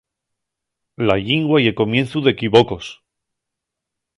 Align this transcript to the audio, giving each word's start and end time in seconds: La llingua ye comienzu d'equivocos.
La 1.09 1.17
llingua 1.27 1.61
ye 1.65 1.75
comienzu 1.81 2.25
d'equivocos. 2.29 2.91